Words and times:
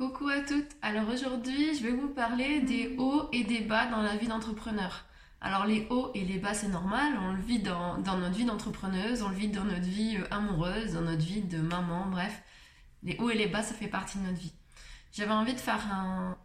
Coucou 0.00 0.28
à 0.28 0.40
toutes. 0.40 0.70
Alors 0.80 1.10
aujourd'hui, 1.10 1.74
je 1.74 1.82
vais 1.82 1.90
vous 1.90 2.08
parler 2.08 2.62
des 2.62 2.94
hauts 2.96 3.28
et 3.34 3.44
des 3.44 3.60
bas 3.60 3.84
dans 3.84 4.00
la 4.00 4.16
vie 4.16 4.28
d'entrepreneur. 4.28 5.04
Alors 5.42 5.66
les 5.66 5.86
hauts 5.90 6.10
et 6.14 6.24
les 6.24 6.38
bas, 6.38 6.54
c'est 6.54 6.68
normal, 6.68 7.12
on 7.20 7.34
le 7.34 7.42
vit 7.42 7.58
dans, 7.58 7.98
notre 7.98 8.30
vie 8.30 8.46
d'entrepreneuse, 8.46 9.20
on 9.20 9.28
le 9.28 9.34
vit 9.34 9.48
dans 9.48 9.64
notre 9.64 9.82
vie 9.82 10.16
euh, 10.16 10.24
amoureuse, 10.30 10.94
dans 10.94 11.02
notre 11.02 11.22
vie 11.22 11.42
de 11.42 11.58
maman, 11.58 12.06
bref. 12.06 12.42
Les 13.02 13.18
hauts 13.18 13.28
et 13.28 13.34
les 13.34 13.46
bas, 13.46 13.62
ça 13.62 13.74
fait 13.74 13.88
partie 13.88 14.16
de 14.16 14.22
notre 14.22 14.38
vie. 14.38 14.54
J'avais 15.12 15.32
envie 15.32 15.52
de 15.52 15.60
faire 15.60 15.86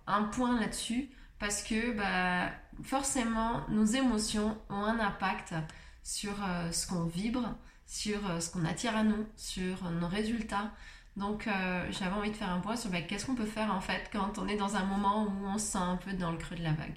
un, 0.06 0.24
point 0.24 0.60
là-dessus 0.60 1.10
parce 1.40 1.64
que 1.64 1.94
bah, 1.94 2.52
forcément, 2.84 3.62
nos 3.70 3.86
émotions 3.86 4.58
ont 4.70 4.84
un 4.84 5.00
impact 5.00 5.54
sur 6.04 6.34
euh, 6.44 6.74
ce 6.74 6.88
qu'on 6.88 7.06
vibre, 7.06 7.56
sur 7.88 8.30
euh, 8.30 8.42
ce 8.42 8.50
qu'on 8.50 8.66
attire 8.66 8.98
à 8.98 9.04
nous, 9.04 9.26
sur 9.38 9.90
nos 9.92 10.10
résultats. 10.10 10.74
Donc 11.18 11.48
euh, 11.48 11.86
j'avais 11.92 12.16
envie 12.16 12.32
de 12.32 12.36
faire 12.36 12.52
un 12.52 12.60
point 12.60 12.76
sur 12.76 12.90
bah, 12.90 13.02
qu'est-ce 13.02 13.26
qu'on 13.26 13.36
peut 13.36 13.46
faire 13.46 13.74
en 13.74 13.82
fait 13.82 14.10
quand 14.12 14.38
on 14.38 14.48
est 14.48 14.58
dans 14.58 14.76
un 14.76 14.84
moment 14.84 15.24
où 15.24 15.46
on 15.46 15.58
se 15.58 15.66
sent 15.66 15.78
un 15.78 15.96
peu 15.96 16.14
dans 16.14 16.32
le 16.32 16.38
creux 16.38 16.56
de 16.56 16.64
la 16.64 16.74
vague. 16.74 16.96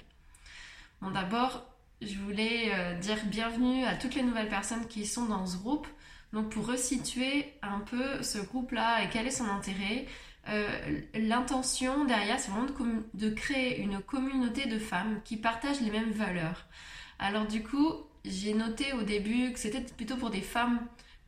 Bon 1.01 1.11
d'abord, 1.11 1.65
je 2.01 2.17
voulais 2.17 2.71
euh, 2.73 2.95
dire 2.95 3.17
bienvenue 3.25 3.85
à 3.85 3.95
toutes 3.95 4.15
les 4.15 4.23
nouvelles 4.23 4.49
personnes 4.49 4.85
qui 4.87 5.05
sont 5.05 5.25
dans 5.25 5.45
ce 5.45 5.57
groupe. 5.57 5.87
Donc 6.33 6.49
pour 6.49 6.67
resituer 6.67 7.53
un 7.61 7.79
peu 7.79 8.21
ce 8.21 8.37
groupe-là 8.39 9.03
et 9.03 9.09
quel 9.09 9.25
est 9.25 9.31
son 9.31 9.49
intérêt, 9.49 10.05
euh, 10.49 11.01
l'intention 11.13 12.05
derrière 12.05 12.39
c'est 12.39 12.51
vraiment 12.51 12.67
de, 13.13 13.29
créer 13.29 13.81
une 13.81 13.99
communauté 14.01 14.65
de 14.67 14.79
femmes 14.79 15.21
qui 15.23 15.37
partagent 15.37 15.81
les 15.81 15.91
mêmes 15.91 16.11
valeurs. 16.11 16.65
Alors 17.19 17.47
du 17.47 17.63
coup, 17.63 17.93
j'ai 18.25 18.53
noté 18.53 18.93
au 18.93 19.03
début 19.03 19.53
que 19.53 19.59
c'était 19.59 19.81
plutôt 19.81 20.17
pour 20.17 20.29
des 20.29 20.41
femmes 20.41 20.79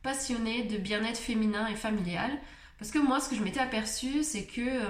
passionnées 0.02 0.64
de 0.64 0.76
bien-être 0.76 1.18
féminin 1.18 1.66
et 1.68 1.76
familial. 1.76 2.30
Parce 2.78 2.90
que 2.90 2.98
moi, 2.98 3.20
ce 3.20 3.28
que 3.28 3.36
je 3.36 3.42
m'étais 3.42 3.60
aperçu, 3.60 4.22
c'est 4.22 4.44
que, 4.44 4.60
euh, 4.60 4.88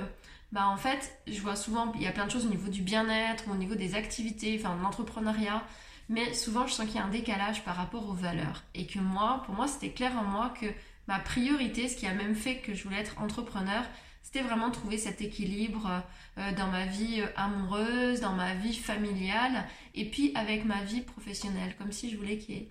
bah 0.50 0.68
en 0.68 0.76
fait, 0.76 1.18
je 1.26 1.40
vois 1.40 1.56
souvent, 1.56 1.92
il 1.94 2.02
y 2.02 2.06
a 2.06 2.12
plein 2.12 2.26
de 2.26 2.30
choses 2.30 2.46
au 2.46 2.50
niveau 2.50 2.70
du 2.70 2.82
bien-être, 2.82 3.44
au 3.50 3.56
niveau 3.56 3.74
des 3.74 3.94
activités, 3.94 4.60
enfin 4.62 4.76
de 4.76 4.82
l'entrepreneuriat, 4.82 5.62
mais 6.08 6.34
souvent 6.34 6.66
je 6.66 6.72
sens 6.72 6.86
qu'il 6.86 6.96
y 6.96 6.98
a 6.98 7.04
un 7.04 7.10
décalage 7.10 7.64
par 7.64 7.76
rapport 7.76 8.08
aux 8.08 8.14
valeurs. 8.14 8.62
Et 8.74 8.86
que 8.86 8.98
moi, 8.98 9.42
pour 9.46 9.54
moi, 9.54 9.66
c'était 9.68 9.90
clair 9.90 10.12
en 10.18 10.24
moi 10.24 10.52
que 10.60 10.66
ma 11.08 11.18
priorité, 11.18 11.88
ce 11.88 11.96
qui 11.96 12.06
a 12.06 12.14
même 12.14 12.34
fait 12.34 12.58
que 12.58 12.74
je 12.74 12.84
voulais 12.84 13.00
être 13.00 13.20
entrepreneur, 13.20 13.84
c'était 14.22 14.42
vraiment 14.42 14.70
trouver 14.70 14.98
cet 14.98 15.20
équilibre 15.20 16.02
euh, 16.38 16.52
dans 16.52 16.68
ma 16.68 16.86
vie 16.86 17.20
euh, 17.20 17.26
amoureuse, 17.36 18.20
dans 18.20 18.32
ma 18.32 18.54
vie 18.54 18.74
familiale, 18.74 19.66
et 19.94 20.08
puis 20.08 20.32
avec 20.34 20.64
ma 20.64 20.82
vie 20.82 21.02
professionnelle, 21.02 21.74
comme 21.76 21.92
si 21.92 22.10
je 22.10 22.16
voulais 22.16 22.38
qu'il 22.38 22.54
y 22.54 22.58
ait 22.58 22.70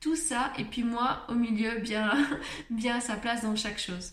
tout 0.00 0.16
ça, 0.16 0.52
et 0.58 0.64
puis 0.64 0.82
moi 0.82 1.24
au 1.28 1.34
milieu, 1.34 1.78
bien, 1.78 2.12
bien 2.70 2.96
à 2.96 3.00
sa 3.00 3.16
place 3.16 3.42
dans 3.42 3.56
chaque 3.56 3.78
chose. 3.78 4.12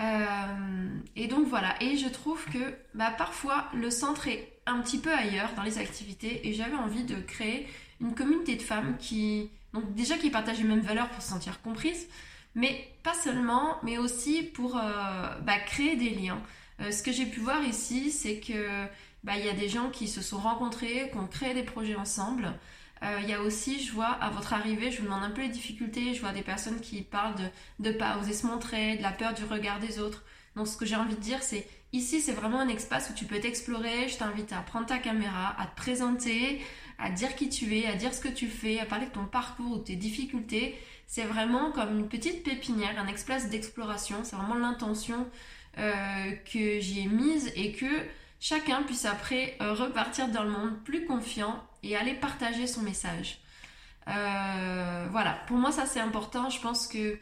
Euh, 0.00 0.88
et 1.16 1.26
donc 1.26 1.48
voilà, 1.48 1.74
et 1.82 1.96
je 1.96 2.08
trouve 2.08 2.44
que 2.46 2.76
bah, 2.94 3.10
parfois 3.10 3.66
le 3.74 3.90
centre 3.90 4.28
est 4.28 4.52
un 4.66 4.80
petit 4.80 4.98
peu 4.98 5.12
ailleurs 5.12 5.54
dans 5.56 5.62
les 5.62 5.78
activités 5.78 6.46
et 6.46 6.52
j'avais 6.52 6.76
envie 6.76 7.02
de 7.02 7.16
créer 7.16 7.66
une 8.00 8.14
communauté 8.14 8.54
de 8.54 8.62
femmes 8.62 8.96
qui, 8.98 9.50
donc 9.72 9.94
déjà 9.94 10.16
qui 10.16 10.30
partagent 10.30 10.58
les 10.58 10.68
mêmes 10.68 10.80
valeurs 10.80 11.08
pour 11.08 11.22
se 11.22 11.30
sentir 11.30 11.60
comprises, 11.62 12.06
mais 12.54 12.88
pas 13.02 13.14
seulement, 13.14 13.78
mais 13.82 13.98
aussi 13.98 14.42
pour 14.42 14.76
euh, 14.76 15.40
bah, 15.42 15.58
créer 15.58 15.96
des 15.96 16.10
liens. 16.10 16.40
Euh, 16.80 16.92
ce 16.92 17.02
que 17.02 17.10
j'ai 17.10 17.26
pu 17.26 17.40
voir 17.40 17.64
ici, 17.64 18.12
c'est 18.12 18.38
que 18.38 18.86
bah, 19.24 19.32
il 19.36 19.44
y 19.44 19.48
a 19.48 19.52
des 19.52 19.68
gens 19.68 19.90
qui 19.90 20.06
se 20.06 20.22
sont 20.22 20.38
rencontrés, 20.38 21.10
qui 21.10 21.18
ont 21.18 21.26
créé 21.26 21.54
des 21.54 21.64
projets 21.64 21.96
ensemble. 21.96 22.52
Euh, 23.02 23.18
il 23.22 23.28
y 23.28 23.32
a 23.32 23.40
aussi, 23.40 23.82
je 23.82 23.92
vois, 23.92 24.06
à 24.08 24.30
votre 24.30 24.52
arrivée, 24.52 24.90
je 24.90 24.98
vous 24.98 25.04
demande 25.04 25.22
un 25.22 25.30
peu 25.30 25.42
les 25.42 25.48
difficultés. 25.48 26.14
Je 26.14 26.20
vois 26.20 26.32
des 26.32 26.42
personnes 26.42 26.80
qui 26.80 27.02
parlent 27.02 27.36
de 27.36 27.88
ne 27.88 27.92
pas 27.92 28.18
oser 28.18 28.32
se 28.32 28.46
montrer, 28.46 28.96
de 28.96 29.02
la 29.02 29.12
peur 29.12 29.34
du 29.34 29.44
regard 29.44 29.78
des 29.78 29.98
autres. 30.00 30.24
Donc, 30.56 30.66
ce 30.66 30.76
que 30.76 30.84
j'ai 30.84 30.96
envie 30.96 31.14
de 31.14 31.20
dire, 31.20 31.42
c'est 31.42 31.66
ici, 31.92 32.20
c'est 32.20 32.32
vraiment 32.32 32.60
un 32.60 32.68
espace 32.68 33.10
où 33.10 33.14
tu 33.14 33.24
peux 33.24 33.38
t'explorer. 33.38 34.08
Je 34.08 34.16
t'invite 34.16 34.52
à 34.52 34.60
prendre 34.60 34.86
ta 34.86 34.98
caméra, 34.98 35.54
à 35.60 35.66
te 35.66 35.76
présenter, 35.76 36.60
à 36.98 37.10
dire 37.10 37.36
qui 37.36 37.48
tu 37.48 37.76
es, 37.78 37.86
à 37.86 37.94
dire 37.94 38.12
ce 38.12 38.20
que 38.20 38.28
tu 38.28 38.48
fais, 38.48 38.80
à 38.80 38.84
parler 38.84 39.06
de 39.06 39.12
ton 39.12 39.26
parcours 39.26 39.72
ou 39.72 39.78
de 39.78 39.84
tes 39.84 39.96
difficultés. 39.96 40.76
C'est 41.06 41.24
vraiment 41.24 41.70
comme 41.70 41.98
une 42.00 42.08
petite 42.08 42.42
pépinière, 42.42 42.98
un 42.98 43.06
espace 43.06 43.48
d'exploration. 43.48 44.16
C'est 44.24 44.36
vraiment 44.36 44.58
l'intention 44.58 45.26
euh, 45.78 46.32
que 46.52 46.80
j'ai 46.80 47.06
mise 47.06 47.52
et 47.54 47.72
que 47.72 47.86
chacun 48.40 48.82
puisse 48.82 49.04
après 49.04 49.56
euh, 49.60 49.74
repartir 49.74 50.28
dans 50.28 50.44
le 50.44 50.50
monde 50.50 50.82
plus 50.84 51.04
confiant 51.04 51.62
et 51.82 51.96
aller 51.96 52.14
partager 52.14 52.66
son 52.66 52.82
message. 52.82 53.38
Euh, 54.08 55.06
voilà, 55.10 55.34
pour 55.46 55.56
moi 55.56 55.72
ça 55.72 55.86
c'est 55.86 56.00
important. 56.00 56.50
Je 56.50 56.60
pense 56.60 56.86
que 56.86 57.18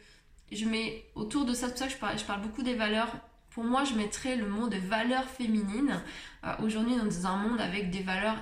je 0.51 0.65
mets 0.65 1.05
autour 1.15 1.45
de 1.45 1.53
ça, 1.53 1.69
tout 1.69 1.77
ça 1.77 1.89
je 1.89 1.97
parle, 1.97 2.17
je 2.17 2.23
parle 2.23 2.41
beaucoup 2.41 2.63
des 2.63 2.75
valeurs. 2.75 3.11
Pour 3.49 3.63
moi, 3.63 3.83
je 3.83 3.95
mettrais 3.95 4.35
le 4.35 4.47
mot 4.47 4.67
de 4.67 4.77
valeurs 4.77 5.27
féminines. 5.27 6.03
Euh, 6.45 6.53
aujourd'hui, 6.61 6.95
dans 6.95 7.25
un 7.25 7.37
monde 7.37 7.59
avec 7.59 7.89
des 7.89 8.03
valeurs 8.03 8.37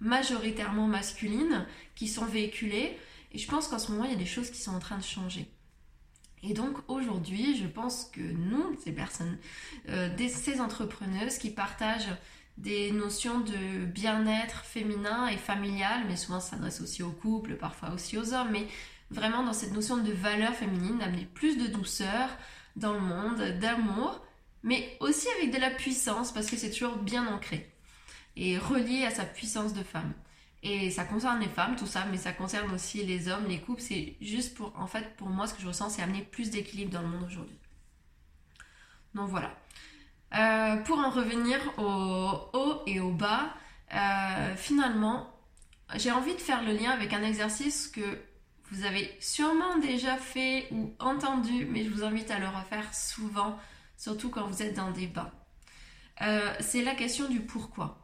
majoritairement 0.00 0.86
masculines 0.86 1.66
qui 1.94 2.08
sont 2.08 2.26
véhiculées. 2.26 2.98
Et 3.32 3.38
je 3.38 3.48
pense 3.48 3.68
qu'en 3.68 3.78
ce 3.78 3.90
moment, 3.90 4.04
il 4.04 4.10
y 4.10 4.14
a 4.14 4.18
des 4.18 4.26
choses 4.26 4.50
qui 4.50 4.60
sont 4.60 4.74
en 4.74 4.80
train 4.80 4.98
de 4.98 5.02
changer. 5.02 5.48
Et 6.46 6.52
donc 6.52 6.76
aujourd'hui, 6.88 7.56
je 7.56 7.66
pense 7.66 8.10
que 8.12 8.20
nous, 8.20 8.76
ces 8.84 8.92
personnes, 8.92 9.38
euh, 9.88 10.10
ces 10.18 10.60
entrepreneuses 10.60 11.38
qui 11.38 11.50
partagent 11.50 12.14
des 12.58 12.92
notions 12.92 13.40
de 13.40 13.84
bien-être 13.86 14.64
féminin 14.64 15.26
et 15.26 15.38
familial, 15.38 16.02
mais 16.06 16.16
souvent 16.16 16.40
ça 16.40 16.50
s'adresse 16.50 16.80
aussi 16.80 17.02
aux 17.02 17.12
couples, 17.12 17.56
parfois 17.56 17.90
aussi 17.92 18.18
aux 18.18 18.34
hommes, 18.34 18.50
mais 18.52 18.66
vraiment 19.10 19.42
dans 19.42 19.54
cette 19.54 19.72
notion 19.72 19.96
de 19.96 20.12
valeur 20.12 20.52
féminine, 20.52 20.98
d'amener 20.98 21.26
plus 21.34 21.56
de 21.56 21.66
douceur 21.66 22.28
dans 22.76 22.92
le 22.92 23.00
monde, 23.00 23.40
d'amour, 23.60 24.22
mais 24.62 24.96
aussi 25.00 25.26
avec 25.38 25.52
de 25.52 25.58
la 25.58 25.70
puissance, 25.70 26.30
parce 26.32 26.46
que 26.46 26.56
c'est 26.56 26.70
toujours 26.70 26.96
bien 26.96 27.26
ancré 27.26 27.70
et 28.36 28.58
relié 28.58 29.04
à 29.04 29.10
sa 29.10 29.24
puissance 29.24 29.72
de 29.72 29.82
femme. 29.82 30.12
Et 30.66 30.90
ça 30.90 31.04
concerne 31.04 31.40
les 31.40 31.48
femmes, 31.48 31.76
tout 31.76 31.86
ça, 31.86 32.06
mais 32.10 32.16
ça 32.16 32.32
concerne 32.32 32.72
aussi 32.72 33.04
les 33.04 33.28
hommes, 33.28 33.44
les 33.46 33.60
couples. 33.60 33.82
C'est 33.82 34.16
juste 34.22 34.56
pour, 34.56 34.72
en 34.78 34.86
fait, 34.86 35.14
pour 35.16 35.28
moi, 35.28 35.46
ce 35.46 35.52
que 35.52 35.60
je 35.60 35.68
ressens, 35.68 35.90
c'est 35.90 36.02
amener 36.02 36.22
plus 36.22 36.50
d'équilibre 36.50 36.90
dans 36.90 37.02
le 37.02 37.08
monde 37.08 37.24
aujourd'hui. 37.24 37.58
Donc 39.14 39.28
voilà. 39.28 39.54
Euh, 40.34 40.76
pour 40.78 40.98
en 40.98 41.10
revenir 41.10 41.58
au 41.76 42.48
haut 42.54 42.82
et 42.86 42.98
au 42.98 43.12
bas, 43.12 43.54
euh, 43.92 44.56
finalement, 44.56 45.30
j'ai 45.96 46.10
envie 46.10 46.34
de 46.34 46.40
faire 46.40 46.64
le 46.64 46.72
lien 46.72 46.90
avec 46.90 47.12
un 47.12 47.22
exercice 47.22 47.86
que 47.86 48.18
vous 48.70 48.84
avez 48.86 49.14
sûrement 49.20 49.76
déjà 49.78 50.16
fait 50.16 50.66
ou 50.70 50.94
entendu, 50.98 51.66
mais 51.66 51.84
je 51.84 51.90
vous 51.90 52.04
invite 52.04 52.30
à 52.30 52.38
le 52.38 52.48
refaire 52.48 52.92
souvent, 52.94 53.58
surtout 53.98 54.30
quand 54.30 54.46
vous 54.46 54.62
êtes 54.62 54.74
dans 54.74 54.90
des 54.92 55.06
bas. 55.06 55.30
Euh, 56.22 56.54
c'est 56.60 56.82
la 56.82 56.94
question 56.94 57.28
du 57.28 57.40
pourquoi. 57.40 58.03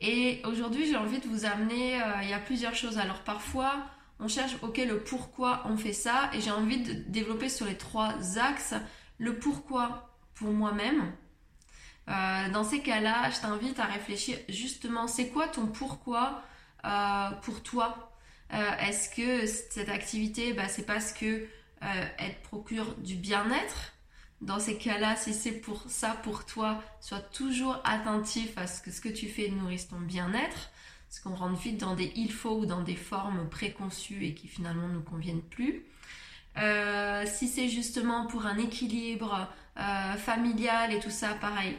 Et 0.00 0.40
aujourd'hui, 0.46 0.86
j'ai 0.86 0.96
envie 0.96 1.18
de 1.18 1.28
vous 1.28 1.44
amener, 1.44 2.00
euh, 2.00 2.22
il 2.22 2.30
y 2.30 2.32
a 2.32 2.38
plusieurs 2.38 2.74
choses. 2.74 2.98
Alors 2.98 3.20
parfois, 3.20 3.86
on 4.18 4.28
cherche, 4.28 4.52
ok, 4.62 4.78
le 4.78 5.02
pourquoi 5.02 5.62
on 5.66 5.76
fait 5.76 5.92
ça, 5.92 6.30
et 6.32 6.40
j'ai 6.40 6.50
envie 6.50 6.82
de 6.82 6.92
développer 7.08 7.48
sur 7.48 7.66
les 7.66 7.76
trois 7.76 8.14
axes 8.38 8.74
le 9.18 9.38
pourquoi 9.38 10.16
pour 10.34 10.50
moi-même. 10.52 11.12
Euh, 12.08 12.50
dans 12.50 12.64
ces 12.64 12.80
cas-là, 12.80 13.30
je 13.30 13.40
t'invite 13.40 13.78
à 13.78 13.84
réfléchir 13.84 14.38
justement, 14.48 15.06
c'est 15.06 15.28
quoi 15.28 15.48
ton 15.48 15.66
pourquoi 15.66 16.42
euh, 16.84 17.30
pour 17.42 17.62
toi? 17.62 18.06
Est-ce 18.52 19.10
que 19.14 19.46
cette 19.46 19.88
activité, 19.90 20.54
bah, 20.54 20.66
c'est 20.66 20.84
parce 20.84 21.12
que 21.12 21.46
elle 21.80 22.34
te 22.42 22.48
procure 22.48 22.96
du 22.96 23.14
bien-être? 23.14 23.92
Dans 24.40 24.58
ces 24.58 24.78
cas-là, 24.78 25.16
si 25.16 25.34
c'est 25.34 25.52
pour 25.52 25.82
ça 25.88 26.16
pour 26.22 26.46
toi, 26.46 26.82
sois 27.00 27.20
toujours 27.20 27.78
attentif 27.84 28.56
à 28.56 28.66
ce 28.66 28.80
que 28.80 28.90
ce 28.90 29.00
que 29.00 29.08
tu 29.08 29.28
fais 29.28 29.48
nourrisse 29.48 29.88
ton 29.88 30.00
bien-être, 30.00 30.70
parce 31.08 31.20
qu'on 31.20 31.34
rentre 31.34 31.60
vite 31.60 31.78
dans 31.78 31.94
des 31.94 32.12
il 32.16 32.32
faut 32.32 32.58
ou 32.58 32.66
dans 32.66 32.82
des 32.82 32.96
formes 32.96 33.48
préconçues 33.48 34.24
et 34.24 34.34
qui 34.34 34.48
finalement 34.48 34.88
ne 34.88 34.94
nous 34.94 35.02
conviennent 35.02 35.42
plus. 35.42 35.84
Euh, 36.56 37.24
si 37.26 37.48
c'est 37.48 37.68
justement 37.68 38.26
pour 38.26 38.46
un 38.46 38.58
équilibre 38.58 39.48
euh, 39.78 40.14
familial 40.14 40.92
et 40.92 41.00
tout 41.00 41.10
ça, 41.10 41.34
pareil. 41.34 41.76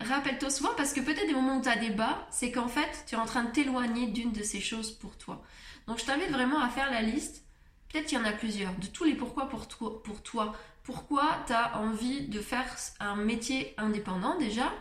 Rappelle-toi 0.00 0.50
souvent 0.50 0.74
parce 0.76 0.92
que 0.92 1.00
peut-être 1.00 1.26
des 1.26 1.34
moments 1.34 1.58
où 1.58 1.62
tu 1.62 1.68
as 1.68 1.76
des 1.76 1.90
bas, 1.90 2.26
c'est 2.30 2.50
qu'en 2.50 2.68
fait, 2.68 3.04
tu 3.06 3.14
es 3.14 3.18
en 3.18 3.24
train 3.24 3.44
de 3.44 3.50
t'éloigner 3.50 4.08
d'une 4.08 4.32
de 4.32 4.42
ces 4.42 4.60
choses 4.60 4.90
pour 4.90 5.16
toi. 5.16 5.42
Donc 5.86 5.98
je 5.98 6.04
t'invite 6.04 6.30
vraiment 6.30 6.60
à 6.60 6.68
faire 6.68 6.90
la 6.90 7.02
liste. 7.02 7.44
Peut-être 7.88 8.06
qu'il 8.06 8.18
y 8.18 8.20
en 8.20 8.24
a 8.24 8.32
plusieurs, 8.32 8.74
de 8.76 8.86
tous 8.86 9.04
les 9.04 9.14
pourquoi 9.14 9.48
pour 9.48 9.68
toi, 9.68 10.02
pour 10.02 10.22
toi 10.22 10.54
pourquoi 10.84 11.44
tu 11.46 11.52
as 11.52 11.78
envie 11.78 12.28
de 12.28 12.40
faire 12.40 12.76
un 13.00 13.16
métier 13.16 13.74
indépendant 13.78 14.36
déjà, 14.38 14.72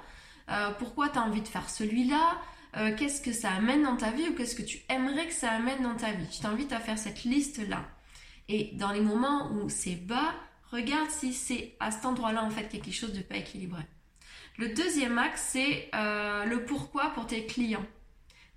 euh, 0.49 0.71
pourquoi 0.79 1.09
tu 1.09 1.19
as 1.19 1.21
envie 1.21 1.41
de 1.41 1.47
faire 1.47 1.69
celui-là, 1.69 2.41
euh, 2.77 2.95
qu'est-ce 2.95 3.21
que 3.21 3.33
ça 3.33 3.51
amène 3.51 3.83
dans 3.83 3.97
ta 3.97 4.11
vie 4.11 4.29
ou 4.29 4.35
qu'est-ce 4.35 4.55
que 4.55 4.61
tu 4.61 4.79
aimerais 4.89 5.27
que 5.27 5.33
ça 5.33 5.51
amène 5.51 5.83
dans 5.83 5.95
ta 5.95 6.11
vie? 6.11 6.27
Je 6.31 6.41
t'invite 6.41 6.71
à 6.71 6.79
faire 6.79 6.97
cette 6.97 7.23
liste-là. 7.23 7.85
Et 8.47 8.71
dans 8.73 8.91
les 8.91 9.01
moments 9.01 9.51
où 9.51 9.69
c'est 9.69 9.95
bas, 9.95 10.33
regarde 10.71 11.09
si 11.09 11.33
c'est 11.33 11.75
à 11.79 11.91
cet 11.91 12.05
endroit-là 12.05 12.43
en 12.43 12.49
fait 12.49 12.67
quelque 12.67 12.91
chose 12.91 13.13
de 13.13 13.21
pas 13.21 13.37
équilibré. 13.37 13.83
Le 14.57 14.69
deuxième 14.69 15.17
axe, 15.17 15.49
c'est 15.51 15.89
euh, 15.95 16.45
le 16.45 16.65
pourquoi 16.65 17.11
pour 17.11 17.27
tes 17.27 17.45
clients. 17.45 17.85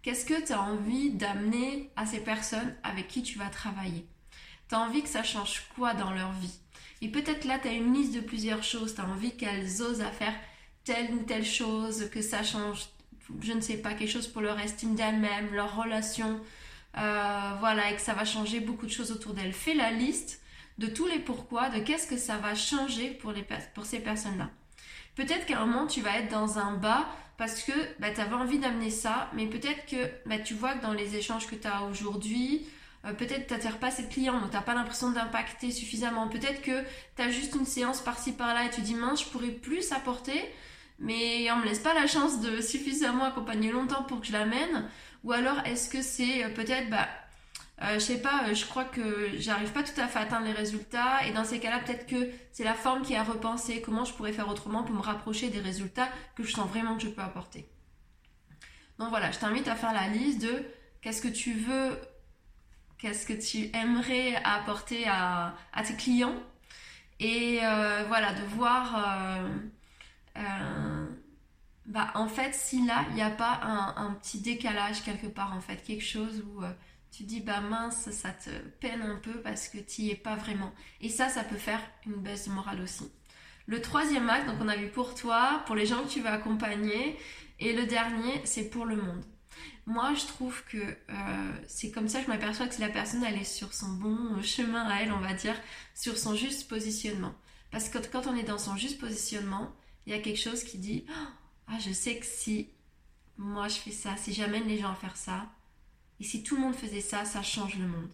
Qu'est-ce 0.03 0.27
que 0.27 0.45
tu 0.45 0.53
as 0.53 0.61
envie 0.61 1.11
d'amener 1.11 1.91
à 1.97 2.07
ces 2.07 2.21
personnes 2.23 2.77
avec 2.83 3.09
qui 3.09 3.23
tu 3.23 3.39
vas 3.39 3.49
travailler? 3.49 4.07
Tu 4.69 4.75
as 4.75 4.81
envie 4.81 5.03
que 5.03 5.09
ça 5.09 5.23
change 5.23 5.69
quoi 5.75 5.95
dans 5.95 6.11
leur 6.11 6.33
vie? 6.33 6.61
Et 7.05 7.09
peut-être 7.09 7.45
là, 7.45 7.59
tu 7.59 7.69
as 7.69 7.73
une 7.73 7.93
liste 7.93 8.15
de 8.15 8.21
plusieurs 8.21 8.63
choses, 8.63 8.95
tu 8.95 9.01
as 9.03 9.05
envie 9.05 9.37
qu'elles 9.37 9.83
osent 9.83 10.01
à 10.01 10.11
faire 10.11 10.33
telle 10.85 11.13
ou 11.13 11.19
telle 11.19 11.45
chose, 11.45 12.09
que 12.11 12.23
ça 12.23 12.43
change, 12.43 12.87
je 13.43 13.53
ne 13.53 13.61
sais 13.61 13.77
pas, 13.77 13.93
quelque 13.93 14.11
chose 14.11 14.27
pour 14.27 14.41
leur 14.41 14.59
estime 14.59 14.95
d'elles-mêmes, 14.95 15.53
leur 15.53 15.77
relation, 15.77 16.41
euh, 16.97 17.51
voilà, 17.61 17.91
et 17.91 17.97
que 17.97 18.01
ça 18.01 18.15
va 18.15 18.25
changer 18.25 18.61
beaucoup 18.61 18.87
de 18.87 18.91
choses 18.91 19.13
autour 19.13 19.35
d'elles. 19.35 19.53
Fais 19.53 19.75
la 19.75 19.91
liste 19.91 20.41
de 20.79 20.87
tous 20.87 21.07
les 21.07 21.19
pourquoi, 21.19 21.69
de 21.69 21.79
qu'est-ce 21.81 22.07
que 22.07 22.17
ça 22.17 22.39
va 22.39 22.55
changer 22.55 23.11
pour, 23.11 23.35
ces 23.85 24.01
personnes-là. 24.01 24.49
Peut-être 25.15 25.45
qu'à 25.45 25.61
un 25.61 25.67
moment, 25.67 25.87
tu 25.87 26.01
vas 26.01 26.17
être 26.21 26.31
dans 26.31 26.59
un 26.59 26.73
bas 26.79 27.07
parce 27.37 27.63
que 27.65 27.73
bah, 27.99 28.13
tu 28.15 28.21
avais 28.23 28.35
envie 28.35 28.59
d'amener 28.59 28.89
ça, 28.89 29.31
mais 29.35 29.47
peut-être 29.47 29.85
que 29.85 30.11
bah, 30.27 30.39
tu 30.39 30.55
vois 30.55 30.73
que 30.73 30.83
dans 30.83 30.95
les 30.95 31.17
échanges 31.17 31.49
que 31.49 31.55
tu 31.55 31.69
as 31.69 31.83
aujourd'hui, 31.83 32.67
euh, 33.07 33.13
peut-être 33.13 33.47
tu 33.47 33.55
n'attires 33.55 33.79
pas 33.79 33.91
ces 33.91 34.09
clients, 34.09 34.41
donc 34.41 34.51
tu 34.51 34.57
n'as 34.57 34.63
pas 34.63 34.75
l'impression 34.75 35.11
d'impacter 35.11 35.71
suffisamment. 35.71 36.29
Peut-être 36.29 36.63
que 36.63 36.83
tu 37.17 37.23
as 37.23 37.31
juste 37.31 37.55
une 37.55 37.67
séance 37.67 38.01
par-ci 38.01 38.33
par-là 38.33 38.65
et 38.65 38.71
tu 38.71 38.81
dis 38.81 38.95
mince, 38.95 39.25
je 39.25 39.29
pourrais 39.29 39.49
plus 39.49 39.93
apporter, 39.93 40.41
mais 40.99 41.51
on 41.51 41.57
me 41.57 41.65
laisse 41.65 41.81
pas 41.81 41.95
la 41.95 42.07
chance 42.07 42.41
de 42.41 42.61
suffisamment 42.61 43.25
accompagner 43.25 43.73
longtemps 43.73 44.03
pour 44.05 44.21
que 44.21 44.27
je 44.27 44.33
l'amène. 44.33 44.89
Ou 45.25 45.33
alors 45.33 45.59
est-ce 45.65 45.89
que 45.89 46.03
c'est 46.03 46.45
euh, 46.45 46.51
peut-être 46.51 46.91
bah, 46.91 47.09
euh, 47.83 47.95
je 47.95 47.99
sais 47.99 48.21
pas, 48.21 48.45
euh, 48.47 48.55
je 48.55 48.65
crois 48.67 48.85
que 48.85 49.31
j'arrive 49.37 49.73
pas 49.73 49.83
tout 49.83 50.01
à 50.01 50.07
fait 50.07 50.21
à 50.21 50.23
atteindre 50.23 50.47
les 50.47 50.53
résultats 50.53 51.27
et 51.27 51.33
dans 51.33 51.45
ces 51.45 51.59
cas-là, 51.59 51.81
peut-être 51.81 52.07
que 52.07 52.31
c'est 52.53 52.63
la 52.63 52.75
forme 52.75 53.03
qui 53.03 53.17
a 53.17 53.25
repensé 53.25 53.81
comment 53.81 54.05
je 54.05 54.13
pourrais 54.15 54.33
faire 54.33 54.49
autrement 54.49 54.85
pour 54.85 54.95
me 54.95 55.01
rapprocher 55.01 55.51
des 55.51 55.59
résultats 55.59 56.09
que 56.37 56.45
je 56.45 56.53
sens 56.53 56.69
vraiment 56.69 56.97
que 56.97 57.03
je 57.03 57.09
peux 57.09 57.23
apporter. 57.23 57.69
Donc 59.01 59.09
voilà, 59.09 59.33
je 59.33 59.41
t'invite 59.41 59.67
à 59.67 59.75
faire 59.75 59.93
la 59.93 60.07
liste 60.07 60.41
de 60.43 60.63
qu'est-ce 61.03 61.21
que 61.21 61.29
tu 61.29 61.53
veux, 61.53 61.99
qu'est-ce 63.05 63.27
que 63.27 63.35
tu 63.35 63.71
aimerais 63.77 64.35
apporter 64.45 65.07
à, 65.07 65.55
tes 65.87 65.95
clients 65.95 66.35
et 67.21 67.61
euh, 67.63 68.05
voilà, 68.09 68.33
de 68.33 68.43
voir 68.57 69.45
bah, 71.85 72.11
en 72.15 72.29
fait 72.29 72.55
si 72.55 72.87
là 72.87 73.05
il 73.11 73.17
n'y 73.17 73.23
a 73.23 73.31
pas 73.31 73.61
un, 73.63 74.11
petit 74.15 74.41
décalage 74.41 75.05
quelque 75.05 75.27
part 75.27 75.55
en 75.55 75.61
fait, 75.61 75.77
quelque 75.85 76.03
chose 76.05 76.43
où 76.49 76.63
tu 77.11 77.25
dis 77.25 77.41
bah 77.41 77.61
mince, 77.61 78.11
ça 78.11 78.31
te 78.31 78.51
peine 78.81 79.03
un 79.03 79.17
peu 79.17 79.43
parce 79.43 79.69
que 79.69 79.77
tu 79.79 80.03
n'y 80.03 80.11
es 80.11 80.17
pas 80.17 80.35
vraiment. 80.35 80.73
Et 81.03 81.11
ça, 81.11 81.29
ça 81.29 81.45
peut 81.45 81.59
faire 81.59 81.81
une 82.07 82.15
baisse 82.15 82.49
de 82.49 82.53
morale 82.53 82.81
aussi. 82.81 83.09
Le 83.67 83.81
troisième 83.81 84.31
acte, 84.31 84.47
donc 84.47 84.57
on 84.61 84.69
a 84.69 84.77
vu 84.77 84.89
pour 84.89 85.15
toi, 85.15 85.63
pour 85.67 85.77
les 85.77 85.87
gens 85.87 86.03
que 86.03 86.09
tu 86.09 86.21
vas 86.21 86.33
accompagner, 86.33 87.19
et 87.61 87.73
le 87.73 87.87
dernier, 87.87 88.41
c'est 88.45 88.69
pour 88.69 88.85
le 88.85 88.97
monde. 88.97 89.23
Moi, 89.87 90.15
je 90.15 90.27
trouve 90.27 90.65
que 90.65 90.79
euh, 90.79 91.53
c'est 91.67 91.91
comme 91.91 92.09
ça 92.09 92.21
que 92.21 92.27
je 92.27 92.31
m'aperçois 92.31 92.67
que 92.67 92.75
si 92.75 92.81
la 92.81 92.89
personne 92.89 93.23
elle 93.23 93.39
est 93.39 93.45
sur 93.45 93.75
son 93.75 93.89
bon 93.89 94.43
chemin 94.43 94.89
à 94.89 95.03
elle, 95.03 95.13
on 95.13 95.21
va 95.21 95.35
dire, 95.35 95.57
sur 95.95 96.17
son 96.17 96.35
juste 96.35 96.69
positionnement. 96.69 97.35
Parce 97.71 97.89
que 97.89 97.99
quand 97.99 98.27
on 98.27 98.37
est 98.37 98.45
dans 98.45 98.59
son 98.59 98.77
juste 98.77 98.99
positionnement, 98.99 99.75
il 100.07 100.13
y 100.13 100.17
a 100.17 100.21
quelque 100.21 100.41
chose 100.41 100.65
qui 100.65 100.79
dit 100.79 101.05
ah 101.67 101.79
je 101.79 101.93
sais 101.93 102.19
que 102.19 102.27
si 102.27 102.71
moi 103.37 103.69
je 103.69 103.75
fais 103.77 103.91
ça, 103.91 104.17
si 104.17 104.33
j'amène 104.33 104.67
les 104.69 104.79
gens 104.79 104.93
à 104.93 104.95
faire 104.95 105.17
ça, 105.17 105.47
et 106.21 106.25
si 106.25 106.43
tout 106.43 106.57
le 106.57 106.63
monde 106.63 106.75
faisait 106.75 107.01
ça, 107.01 107.25
ça 107.25 107.43
change 107.43 107.77
le 107.77 107.87
monde. 107.87 108.09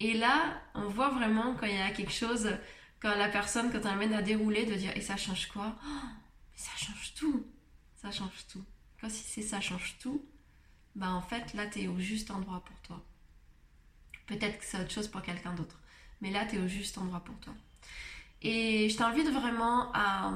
Et 0.00 0.14
là, 0.14 0.60
on 0.74 0.88
voit 0.88 1.10
vraiment 1.10 1.54
quand 1.54 1.66
il 1.66 1.74
y 1.74 1.80
a 1.80 1.90
quelque 1.90 2.12
chose, 2.12 2.50
quand 3.00 3.14
la 3.14 3.28
personne, 3.28 3.70
quand 3.70 3.80
elle 3.80 3.86
amène 3.86 4.12
à 4.12 4.22
dérouler, 4.22 4.66
de 4.66 4.74
dire 4.74 4.96
et 4.96 5.00
ça 5.00 5.16
change 5.16 5.46
quoi? 5.48 5.76
Oh, 5.86 6.08
Ça 6.56 6.72
change 6.76 7.14
tout. 7.14 7.46
Ça 8.02 8.10
change 8.10 8.46
tout. 8.50 8.64
Quand 9.00 9.08
si 9.08 9.22
c'est 9.22 9.42
ça 9.42 9.60
change 9.60 9.96
tout, 10.00 10.24
bah 10.94 11.10
en 11.10 11.22
fait, 11.22 11.54
là, 11.54 11.66
tu 11.66 11.82
es 11.82 11.88
au 11.88 11.98
juste 11.98 12.30
endroit 12.30 12.62
pour 12.64 12.76
toi. 12.82 13.02
Peut-être 14.26 14.58
que 14.58 14.64
c'est 14.64 14.80
autre 14.80 14.90
chose 14.90 15.08
pour 15.08 15.22
quelqu'un 15.22 15.54
d'autre. 15.54 15.78
Mais 16.20 16.30
là, 16.30 16.46
tu 16.46 16.56
es 16.56 16.58
au 16.58 16.68
juste 16.68 16.96
endroit 16.98 17.20
pour 17.20 17.36
toi. 17.38 17.52
Et 18.42 18.88
je 18.88 18.96
t'invite 18.96 19.28
vraiment 19.28 19.90
à, 19.92 20.32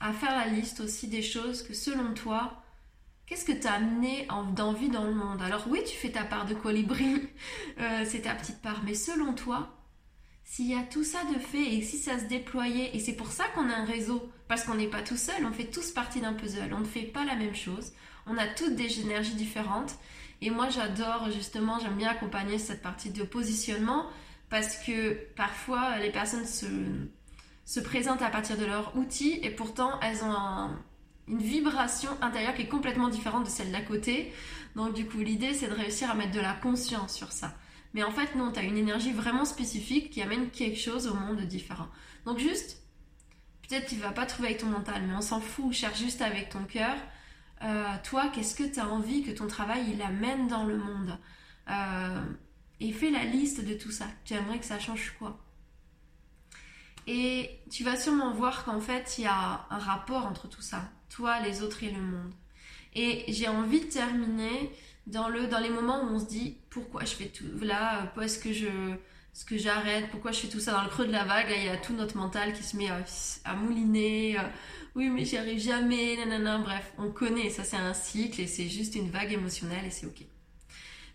à 0.00 0.12
faire 0.12 0.32
la 0.32 0.46
liste 0.46 0.80
aussi 0.80 1.08
des 1.08 1.22
choses 1.22 1.62
que 1.62 1.74
selon 1.74 2.14
toi, 2.14 2.62
Qu'est-ce 3.28 3.44
que 3.44 3.52
tu 3.52 3.66
as 3.66 3.74
amené 3.74 4.26
d'envie 4.56 4.88
dans 4.88 5.04
le 5.04 5.12
monde? 5.12 5.42
Alors 5.42 5.66
oui, 5.68 5.80
tu 5.86 5.94
fais 5.94 6.10
ta 6.10 6.24
part 6.24 6.46
de 6.46 6.54
colibri, 6.54 7.28
euh, 7.78 8.04
c'est 8.06 8.22
ta 8.22 8.34
petite 8.34 8.62
part, 8.62 8.82
mais 8.84 8.94
selon 8.94 9.34
toi, 9.34 9.77
s'il 10.48 10.66
y 10.66 10.74
a 10.74 10.82
tout 10.82 11.04
ça 11.04 11.18
de 11.32 11.38
fait 11.38 11.74
et 11.74 11.82
si 11.82 11.98
ça 11.98 12.18
se 12.18 12.24
déployait, 12.24 12.96
et 12.96 13.00
c'est 13.00 13.12
pour 13.12 13.30
ça 13.30 13.44
qu'on 13.54 13.68
a 13.68 13.74
un 13.74 13.84
réseau, 13.84 14.32
parce 14.48 14.64
qu'on 14.64 14.74
n'est 14.74 14.88
pas 14.88 15.02
tout 15.02 15.18
seul, 15.18 15.44
on 15.44 15.52
fait 15.52 15.70
tous 15.70 15.90
partie 15.90 16.22
d'un 16.22 16.32
puzzle, 16.32 16.72
on 16.72 16.80
ne 16.80 16.86
fait 16.86 17.02
pas 17.02 17.26
la 17.26 17.36
même 17.36 17.54
chose, 17.54 17.92
on 18.26 18.38
a 18.38 18.46
toutes 18.46 18.74
des 18.74 19.00
énergies 19.00 19.34
différentes, 19.34 19.96
et 20.40 20.48
moi 20.48 20.70
j'adore 20.70 21.30
justement, 21.30 21.78
j'aime 21.78 21.96
bien 21.96 22.08
accompagner 22.08 22.58
cette 22.58 22.80
partie 22.80 23.10
de 23.10 23.22
positionnement, 23.24 24.06
parce 24.48 24.78
que 24.78 25.18
parfois 25.36 25.98
les 25.98 26.10
personnes 26.10 26.46
se, 26.46 26.66
se 27.66 27.80
présentent 27.80 28.22
à 28.22 28.30
partir 28.30 28.56
de 28.56 28.64
leurs 28.64 28.96
outils, 28.96 29.38
et 29.42 29.50
pourtant 29.50 30.00
elles 30.00 30.24
ont 30.24 30.32
un 30.32 30.82
une 31.30 31.42
vibration 31.42 32.08
intérieure 32.22 32.54
qui 32.54 32.62
est 32.62 32.68
complètement 32.68 33.08
différente 33.08 33.44
de 33.44 33.50
celle 33.50 33.70
d'à 33.70 33.82
côté. 33.82 34.32
Donc 34.76 34.94
du 34.94 35.06
coup, 35.06 35.18
l'idée, 35.18 35.52
c'est 35.52 35.68
de 35.68 35.74
réussir 35.74 36.10
à 36.10 36.14
mettre 36.14 36.32
de 36.32 36.40
la 36.40 36.54
conscience 36.54 37.14
sur 37.14 37.32
ça. 37.32 37.52
Mais 37.94 38.02
en 38.02 38.10
fait, 38.10 38.34
non, 38.34 38.52
tu 38.52 38.58
as 38.58 38.62
une 38.62 38.76
énergie 38.76 39.12
vraiment 39.12 39.44
spécifique 39.44 40.10
qui 40.10 40.22
amène 40.22 40.50
quelque 40.50 40.78
chose 40.78 41.06
au 41.06 41.14
monde 41.14 41.40
différent. 41.42 41.88
Donc 42.24 42.38
juste, 42.38 42.82
peut-être 43.62 43.88
tu 43.88 43.96
vas 43.96 44.12
pas 44.12 44.26
trouver 44.26 44.48
avec 44.48 44.60
ton 44.60 44.66
mental, 44.66 45.02
mais 45.06 45.14
on 45.14 45.20
s'en 45.22 45.40
fout, 45.40 45.72
cherche 45.72 45.98
juste 45.98 46.20
avec 46.22 46.50
ton 46.50 46.64
cœur. 46.64 46.96
Euh, 47.62 47.86
toi, 48.04 48.28
qu'est-ce 48.28 48.54
que 48.54 48.64
tu 48.64 48.78
as 48.78 48.88
envie 48.88 49.22
que 49.22 49.30
ton 49.30 49.46
travail 49.46 49.84
il 49.92 50.02
amène 50.02 50.48
dans 50.48 50.64
le 50.64 50.76
monde? 50.76 51.18
Euh, 51.70 52.22
Et 52.80 52.92
fais 52.92 53.10
la 53.10 53.24
liste 53.24 53.64
de 53.64 53.74
tout 53.74 53.90
ça. 53.90 54.06
Tu 54.24 54.34
aimerais 54.34 54.58
que 54.58 54.64
ça 54.64 54.78
change 54.78 55.14
quoi? 55.18 55.38
Et 57.06 57.58
tu 57.70 57.84
vas 57.84 57.96
sûrement 57.96 58.32
voir 58.32 58.64
qu'en 58.64 58.80
fait, 58.80 59.16
il 59.18 59.24
y 59.24 59.26
a 59.26 59.66
un 59.70 59.78
rapport 59.78 60.26
entre 60.26 60.46
tout 60.48 60.62
ça 60.62 60.90
toi, 61.08 61.40
les 61.40 61.62
autres 61.62 61.82
et 61.84 61.90
le 61.90 62.00
monde. 62.00 62.32
Et 62.94 63.24
j'ai 63.28 63.48
envie 63.48 63.80
de 63.80 63.86
terminer 63.86 64.70
dans, 65.08 65.28
le, 65.28 65.46
dans 65.46 65.58
les 65.58 65.70
moments 65.70 66.02
où 66.02 66.14
on 66.14 66.18
se 66.18 66.26
dit 66.26 66.58
pourquoi 66.70 67.04
je 67.04 67.14
fais 67.14 67.26
tout 67.28 67.44
là, 67.62 68.02
pourquoi 68.02 68.24
est-ce 68.24 68.38
que 68.38 68.52
je 68.52 68.68
ce 69.34 69.44
que 69.44 69.56
j'arrête, 69.56 70.10
pourquoi 70.10 70.32
je 70.32 70.40
fais 70.40 70.48
tout 70.48 70.58
ça 70.58 70.72
dans 70.72 70.82
le 70.82 70.88
creux 70.88 71.06
de 71.06 71.12
la 71.12 71.24
vague, 71.24 71.46
il 71.56 71.64
y 71.66 71.68
a 71.68 71.76
tout 71.76 71.92
notre 71.92 72.16
mental 72.16 72.52
qui 72.52 72.64
se 72.64 72.76
met 72.76 72.88
à, 73.44 73.54
mouliner, 73.54 74.36
euh, 74.36 74.42
oui 74.96 75.10
mais 75.10 75.24
j'y 75.24 75.36
arrive 75.36 75.60
jamais, 75.60 76.16
nanana, 76.16 76.58
bref, 76.58 76.92
on 76.98 77.12
connaît, 77.12 77.48
ça 77.48 77.62
c'est 77.62 77.76
un 77.76 77.94
cycle 77.94 78.40
et 78.40 78.48
c'est 78.48 78.68
juste 78.68 78.96
une 78.96 79.10
vague 79.10 79.32
émotionnelle 79.32 79.84
et 79.86 79.90
c'est 79.90 80.06
ok. 80.06 80.24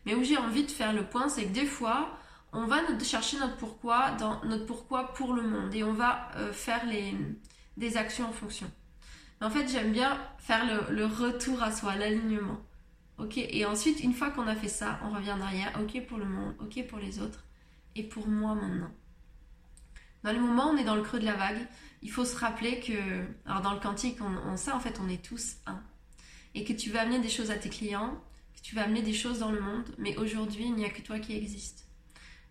Mais 0.06 0.16
où 0.16 0.24
j'ai 0.24 0.38
envie 0.38 0.64
de 0.64 0.72
faire 0.72 0.94
le 0.94 1.04
point, 1.06 1.28
c'est 1.28 1.46
que 1.46 1.54
des 1.54 1.66
fois, 1.66 2.18
on 2.54 2.66
va 2.66 2.78
chercher 3.04 3.38
notre 3.40 3.58
pourquoi 3.58 4.12
dans 4.12 4.44
notre 4.46 4.66
pourquoi 4.66 5.14
pour 5.14 5.34
le 5.34 5.42
monde 5.42 5.74
et 5.74 5.84
on 5.84 5.94
va 5.94 6.30
euh, 6.38 6.54
faire 6.54 6.86
les, 6.86 7.14
des 7.78 7.98
actions 7.98 8.28
en 8.28 8.34
fonction. 8.34 8.72
En 9.42 9.50
fait, 9.50 9.68
j'aime 9.68 9.92
bien 9.92 10.18
faire 10.38 10.66
le, 10.90 11.06
retour 11.06 11.62
à 11.62 11.72
soi, 11.72 11.96
l'alignement. 11.96 12.62
Ok, 13.18 13.38
et 13.38 13.66
ensuite, 13.66 14.00
une 14.00 14.14
fois 14.14 14.32
qu'on 14.32 14.48
a 14.48 14.56
fait 14.56 14.68
ça, 14.68 15.00
on 15.04 15.12
revient 15.12 15.32
en 15.32 15.42
arrière. 15.42 15.72
Ok 15.82 16.06
pour 16.08 16.18
le 16.18 16.26
monde, 16.26 16.56
ok 16.60 16.88
pour 16.88 17.00
les 17.00 17.20
autres, 17.20 17.46
et 17.96 18.04
pour 18.04 18.28
moi 18.28 18.56
maintenant. 18.56 18.92
Dans 20.24 20.32
les 20.32 20.40
moments 20.40 20.70
où 20.70 20.74
on 20.74 20.78
est 20.78 20.84
dans 20.84 20.96
le 20.96 21.02
creux 21.02 21.20
de 21.20 21.26
la 21.26 21.36
vague, 21.36 21.68
il 22.02 22.10
faut 22.10 22.26
se 22.26 22.36
rappeler 22.36 22.80
que, 22.80 23.26
alors 23.46 23.62
dans 23.62 23.74
le 23.74 23.80
quantique, 23.80 24.20
on, 24.22 24.58
sait 24.58 24.72
en 24.72 24.80
fait, 24.80 25.00
on 25.04 25.10
est 25.10 25.24
tous 25.24 25.58
un. 25.66 25.82
Et 26.56 26.64
que 26.64 26.74
tu 26.74 26.90
vas 26.92 27.02
amener 27.02 27.20
des 27.20 27.30
choses 27.30 27.52
à 27.52 27.56
tes 27.56 27.70
clients, 27.70 28.22
que 28.56 28.62
tu 28.62 28.76
vas 28.76 28.84
amener 28.84 29.02
des 29.02 29.14
choses 29.14 29.40
dans 29.40 29.52
le 29.52 29.60
monde, 29.60 29.94
mais 29.98 30.16
aujourd'hui, 30.18 30.66
il 30.66 30.76
n'y 30.76 30.86
a 30.86 30.90
que 30.90 31.02
toi 31.02 31.20
qui 31.20 31.36
existe. 31.36 31.88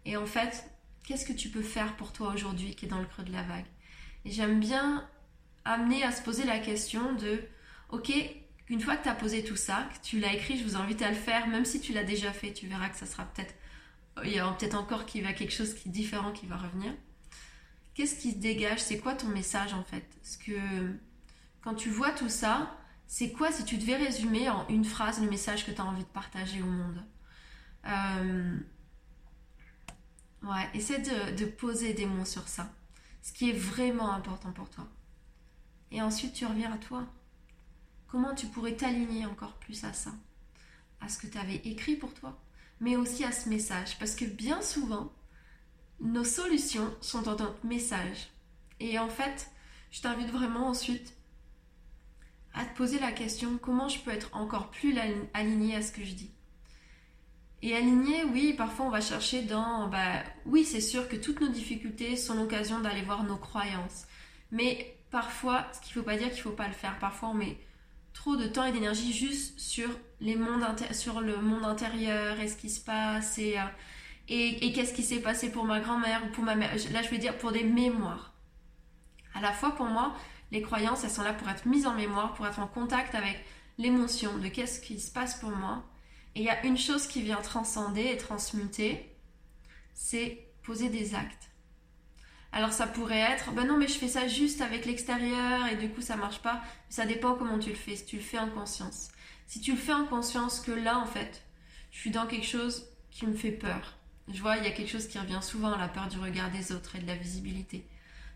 Et 0.05 0.17
en 0.17 0.27
fait, 0.27 0.71
qu'est-ce 1.05 1.27
que 1.27 1.33
tu 1.33 1.49
peux 1.49 1.63
faire 1.63 1.97
pour 1.97 2.13
toi 2.13 2.33
aujourd'hui 2.35 2.75
qui 2.75 2.87
est 2.87 2.89
dans 2.89 3.01
le 3.01 3.07
creux 3.07 3.25
de 3.25 3.33
la 3.33 3.43
vague? 3.43 3.67
Et 4.25 4.31
j'aime 4.31 4.61
bien 4.61 5.09
amener 5.65 6.03
à 6.03 6.13
se 6.13 6.23
poser 6.23 6.45
la 6.45 6.59
question 6.59 7.15
de, 7.15 7.43
ok, 7.91 8.13
une 8.69 8.81
fois 8.81 8.97
que 8.97 9.03
tu 9.05 9.09
as 9.09 9.15
posé 9.15 9.45
tout 9.45 9.57
ça, 9.57 9.89
que 9.93 10.07
tu 10.07 10.19
l'as 10.19 10.33
écrit, 10.33 10.59
je 10.59 10.65
vous 10.65 10.77
invite 10.77 11.03
à 11.03 11.11
le 11.11 11.17
faire, 11.17 11.47
même 11.49 11.65
si 11.65 11.81
tu 11.81 11.93
l'as 11.93 12.05
déjà 12.05 12.33
fait, 12.33 12.53
tu 12.53 12.67
verras 12.67 12.89
que 12.89 12.97
ça 12.97 13.07
sera 13.07 13.25
peut-être, 13.25 13.55
il 14.25 14.33
y 14.33 14.41
aura 14.41 14.57
peut-être 14.57 14.75
encore 14.75 15.07
qui 15.07 15.21
va 15.21 15.33
quelque 15.33 15.53
chose 15.53 15.75
qui 15.75 15.89
est 15.89 15.93
différent 15.93 16.33
qui 16.33 16.47
va 16.47 16.57
revenir. 16.57 16.93
Qu'est-ce 17.95 18.17
qui 18.21 18.33
se 18.33 18.39
dégage? 18.39 18.81
C'est 18.81 18.99
quoi 18.99 19.15
ton 19.15 19.29
message 19.29 19.75
en 19.75 19.85
fait? 19.85 20.07
Parce 20.23 20.37
que 20.37 20.53
quand 21.63 21.75
tu 21.75 21.91
vois 21.91 22.13
tout 22.13 22.29
ça, 22.29 22.77
c'est 23.07 23.33
quoi 23.33 23.53
si 23.53 23.65
tu 23.65 23.77
devais 23.77 23.97
résumer 23.97 24.49
en 24.49 24.67
une 24.69 24.85
phrase 24.85 25.21
le 25.21 25.29
message 25.29 25.67
que 25.67 25.71
tu 25.71 25.81
as 25.81 25.85
envie 25.85 26.03
de 26.05 26.09
partager 26.09 26.63
au 26.63 26.67
monde? 26.67 27.05
Euh, 27.87 28.57
Ouais, 30.43 30.69
essaie 30.75 30.99
de 30.99 31.45
poser 31.45 31.95
des 31.95 32.07
mots 32.07 32.25
sur 32.25 32.49
ça. 32.49 32.73
Ce 33.23 33.33
qui 33.33 33.51
est 33.51 33.53
vraiment 33.53 34.13
important 34.13 34.53
pour 34.53 34.69
toi. 34.71 34.87
Et 35.93 36.03
ensuite, 36.03 36.35
tu 36.35 36.47
reviens 36.47 36.73
à 36.73 36.79
toi. 36.79 37.07
Comment 38.13 38.35
tu 38.35 38.47
pourrais 38.47 38.77
t'aligner 38.77 39.25
encore 39.25 39.55
plus 39.55 39.85
à 39.85 39.95
ça 39.95 40.11
À 41.01 41.09
ce 41.09 41.17
que 41.17 41.27
tu 41.27 41.39
avais 41.39 41.63
écrit 41.65 41.97
pour 41.97 42.13
toi, 42.13 42.39
mais 42.79 42.95
aussi 42.95 43.25
à 43.25 43.33
ce 43.33 43.49
message? 43.49 43.99
Parce 43.99 44.15
que 44.15 44.27
bien 44.27 44.61
souvent, 44.61 45.11
nos 45.99 46.23
solutions 46.23 46.95
sont 47.01 47.23
dans 47.23 47.39
notre 47.39 47.65
message. 47.65 48.29
Et 48.81 48.99
en 48.99 49.09
fait, 49.09 49.51
je 49.91 50.03
t'invite 50.03 50.29
vraiment 50.29 50.67
ensuite 50.69 51.15
à 52.53 52.67
te 52.67 52.77
poser 52.77 52.99
la 52.99 53.13
question 53.13 53.57
comment 53.57 53.89
je 53.89 54.01
peux 54.01 54.11
être 54.11 54.29
encore 54.37 54.71
plus 54.71 54.95
aligné 55.33 55.77
à 55.77 55.81
ce 55.81 55.93
que 55.93 56.05
je 56.05 56.13
dis? 56.13 56.31
Et 57.63 57.75
aligné, 57.75 58.25
oui, 58.25 58.53
parfois 58.53 58.85
on 58.85 58.91
va 58.91 59.01
chercher 59.01 59.41
dans, 59.41 59.89
bah, 59.89 60.23
oui, 60.45 60.67
c'est 60.67 60.83
sûr 60.83 61.09
que 61.09 61.17
toutes 61.17 61.41
nos 61.41 61.49
difficultés 61.49 62.17
sont 62.17 62.35
l'occasion 62.35 62.79
d'aller 62.79 63.05
voir 63.05 63.25
nos 63.25 63.39
croyances. 63.39 64.05
Mais 64.51 64.99
parfois, 65.11 65.67
ce 65.73 65.81
qu'il 65.81 65.97
ne 65.97 66.03
faut 66.03 66.07
pas 66.11 66.19
dire 66.19 66.29
qu'il 66.29 66.37
ne 66.37 66.43
faut 66.43 66.51
pas 66.51 66.69
le 66.69 66.75
faire. 66.75 66.99
Parfois, 66.99 67.31
on 67.31 67.35
met 67.35 67.57
trop 68.13 68.37
de 68.37 68.47
temps 68.47 68.65
et 68.65 68.73
d'énergie 68.73 69.13
juste 69.13 69.59
sur, 69.59 69.89
les 70.21 70.37
mondes 70.37 70.65
sur 70.93 71.21
le 71.21 71.37
monde 71.39 71.65
intérieur 71.65 72.39
et 72.41 72.49
ce 72.49 72.57
qui 72.57 72.71
se 72.71 72.81
passe 72.81 73.39
et, 73.39 73.59
euh, 73.59 73.65
et, 74.29 74.73
qu'est-ce 74.73 74.95
qui 74.95 75.03
s'est 75.03 75.21
passé 75.21 75.51
pour 75.51 75.65
ma 75.65 75.81
grand-mère 75.81 76.23
ou 76.25 76.33
pour 76.33 76.45
ma 76.45 76.55
mère. 76.55 76.73
Là, 76.93 77.03
je 77.03 77.09
veux 77.09 77.19
dire 77.19 77.37
pour 77.39 77.53
des 77.53 77.65
mémoires. 77.65 78.33
À 79.35 79.41
la 79.41 79.53
fois, 79.53 79.75
pour 79.75 79.87
moi, 79.87 80.15
les 80.51 80.63
croyances, 80.63 81.05
elles 81.05 81.11
sont 81.11 81.23
là 81.23 81.33
pour 81.33 81.49
être 81.49 81.67
mises 81.67 81.87
en 81.87 81.95
mémoire, 81.95 82.35
pour 82.35 82.47
être 82.47 82.59
en 82.59 82.67
contact 82.67 83.15
avec 83.15 83.43
l'émotion 83.79 84.37
de 84.39 84.49
qu'est-ce 84.49 84.81
qui 84.81 85.01
se 85.01 85.11
passe 85.11 85.35
pour 85.41 85.51
moi. 85.51 85.85
Et 86.35 86.41
il 86.41 86.45
y 86.45 86.51
a 86.51 86.65
une 86.65 86.79
chose 86.79 87.07
qui 87.07 87.23
vient 87.23 87.41
transcender 87.41 88.05
et 88.05 88.17
transmuter, 88.17 89.17
c'est 89.95 90.47
poser 90.63 90.89
des 90.89 91.15
actes. 91.15 91.52
Alors 92.53 92.73
ça 92.73 92.87
pourrait 92.87 93.19
être, 93.19 93.51
ben 93.53 93.67
non 93.67 93.79
mais 93.79 93.89
je 93.89 93.99
fais 93.99 94.09
ça 94.09 94.29
juste 94.29 94.61
avec 94.61 94.85
l'extérieur 94.85 95.67
et 95.69 95.77
du 95.77 95.89
coup 95.89 96.03
ça 96.03 96.17
marche 96.17 96.41
pas. 96.41 96.63
Ça 96.91 97.07
dépend 97.07 97.35
comment 97.35 97.59
tu 97.59 97.71
le 97.71 97.77
fais, 97.77 97.97
si 97.97 98.05
tu 98.05 98.17
le 98.17 98.23
fais 98.23 98.39
en 98.39 98.51
conscience. 98.51 99.09
Si 99.47 99.61
tu 99.61 99.73
le 99.73 99.79
fais 99.79 99.95
en 99.95 100.05
conscience 100.05 100.61
que 100.61 100.73
là 100.73 100.99
en 100.99 101.07
fait, 101.07 101.43
je 101.91 101.99
suis 101.99 102.11
dans 102.11 102.27
quelque 102.27 102.47
chose 102.47 102.87
qui 103.11 103.27
me 103.27 103.35
fait 103.35 103.53
peur. 103.53 103.99
Je 104.33 104.41
vois, 104.41 104.57
il 104.57 104.65
y 104.65 104.67
a 104.67 104.71
quelque 104.71 104.91
chose 104.91 105.09
qui 105.09 105.19
revient 105.19 105.41
souvent, 105.43 105.77
la 105.77 105.89
peur 105.89 106.09
du 106.09 106.19
regard 106.19 106.51
des 106.51 106.73
autres 106.73 106.97
et 106.97 107.01
de 107.01 107.07
la 107.07 107.17
visibilité. 107.17 107.87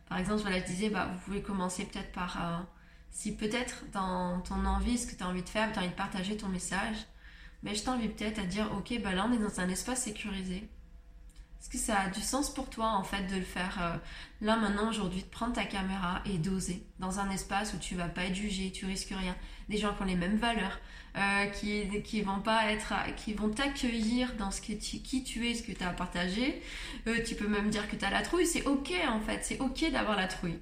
Par 0.09 0.19
exemple, 0.19 0.43
voilà, 0.43 0.61
je 0.61 0.65
disais, 0.65 0.91
bah, 0.91 1.11
vous 1.13 1.21
pouvez 1.21 1.43
commencer 1.43 1.85
peut-être 1.85 2.13
par, 2.13 2.37
euh, 2.43 2.63
si 3.11 3.35
peut-être 3.35 3.85
dans 3.93 4.41
ton 4.41 4.65
envie, 4.65 4.99
ce 4.99 5.07
que 5.07 5.17
tu 5.17 5.23
as 5.23 5.29
envie 5.29 5.43
de 5.43 5.49
faire, 5.49 5.73
tu 5.73 5.79
as 5.79 5.83
envie 5.83 5.91
de 5.91 5.95
partager 5.95 6.37
ton 6.37 6.49
message, 6.49 6.97
mais 7.63 7.75
je 7.75 7.83
t'invite 7.83 8.17
peut-être 8.17 8.39
à 8.39 8.45
dire, 8.45 8.71
ok, 8.77 9.01
bah 9.03 9.13
là 9.13 9.27
on 9.29 9.33
est 9.33 9.39
dans 9.39 9.61
un 9.61 9.69
espace 9.69 10.03
sécurisé. 10.03 10.69
Est-ce 11.61 11.71
que 11.71 11.79
ça 11.79 12.01
a 12.01 12.09
du 12.09 12.21
sens 12.21 12.53
pour 12.53 12.71
toi 12.71 12.91
en 12.91 13.03
fait 13.03 13.27
de 13.27 13.37
le 13.37 13.43
faire 13.43 13.79
euh, 13.81 13.97
là 14.41 14.57
maintenant 14.57 14.89
aujourd'hui, 14.89 15.23
de 15.23 15.29
prendre 15.29 15.55
ta 15.55 15.65
caméra 15.65 16.23
et 16.25 16.39
d'oser 16.39 16.83
dans 17.01 17.19
un 17.19 17.31
espace 17.31 17.75
où 17.75 17.79
tu 17.79 17.95
vas 17.97 18.09
pas 18.09 18.25
être 18.25 18.35
jugé, 18.35 18.71
tu 18.71 18.87
risques 18.87 19.15
rien, 19.17 19.35
des 19.69 19.77
gens 19.77 19.93
qui 19.95 20.03
ont 20.03 20.07
les 20.07 20.17
mêmes 20.17 20.37
valeurs, 20.37 20.79
euh, 21.17 21.47
qui 21.47 22.03
qui 22.03 22.23
vont 22.23 22.41
pas 22.41 22.71
être, 22.71 22.93
qui 23.17 23.33
vont 23.33 23.49
t'accueillir 23.49 24.35
dans 24.35 24.51
ce 24.51 24.61
que 24.61 24.75
tu, 24.75 24.99
qui 24.99 25.25
tu 25.25 25.49
es, 25.49 25.55
ce 25.55 25.63
que 25.63 25.73
tu 25.73 25.83
as 25.83 25.89
à 25.89 25.93
partager. 25.93 26.63
Euh, 27.07 27.23
tu 27.27 27.35
peux 27.35 27.49
même 27.49 27.71
dire 27.71 27.89
que 27.89 27.97
tu 27.97 28.05
as 28.05 28.11
la 28.11 28.23
trouille, 28.23 28.47
c'est 28.47 28.65
ok 28.67 28.93
en 29.09 29.21
fait, 29.21 29.41
c'est 29.43 29.59
ok 29.59 29.91
d'avoir 29.91 30.17
la 30.17 30.29
trouille. 30.29 30.59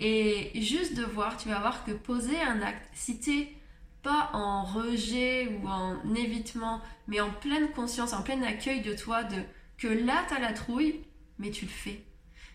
Et 0.00 0.50
juste 0.60 0.94
de 0.96 1.04
voir, 1.04 1.36
tu 1.36 1.48
vas 1.48 1.60
voir 1.60 1.84
que 1.84 1.92
poser 1.92 2.40
un 2.42 2.60
acte, 2.60 2.88
si 2.92 3.20
t'es 3.20 3.54
pas 4.02 4.30
en 4.32 4.64
rejet 4.64 5.46
ou 5.48 5.68
en 5.68 6.14
évitement, 6.14 6.80
mais 7.06 7.20
en 7.20 7.30
pleine 7.30 7.70
conscience, 7.70 8.12
en 8.12 8.22
plein 8.22 8.42
accueil 8.42 8.80
de 8.82 8.94
toi, 8.94 9.22
de 9.22 9.36
que 9.82 9.88
là, 9.88 10.24
tu 10.28 10.34
as 10.34 10.38
la 10.38 10.52
trouille, 10.52 11.00
mais 11.38 11.50
tu 11.50 11.64
le 11.64 11.70
fais. 11.70 12.04